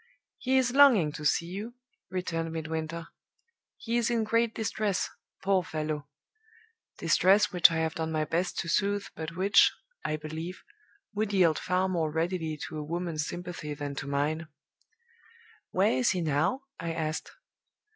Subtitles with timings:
[0.39, 1.75] "'He is longing to see you,'
[2.09, 3.09] returned Midwinter.
[3.77, 5.07] 'He is in great distress,
[5.43, 6.07] poor fellow
[6.97, 9.71] distress which I have done my best to soothe, but which,
[10.03, 10.63] I believe,
[11.13, 14.47] would yield far more readily to a woman's sympathy than to mine.'
[15.69, 17.33] "'Where is he now?' I asked.